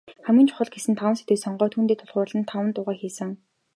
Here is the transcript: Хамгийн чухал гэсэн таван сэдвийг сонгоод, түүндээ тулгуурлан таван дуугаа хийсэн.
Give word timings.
Хамгийн 0.25 0.47
чухал 0.49 0.69
гэсэн 0.73 0.93
таван 0.99 1.15
сэдвийг 1.17 1.39
сонгоод, 1.41 1.73
түүндээ 1.73 1.97
тулгуурлан 1.99 2.43
таван 2.49 2.67
дуугаа 2.73 2.95
хийсэн. 3.01 3.29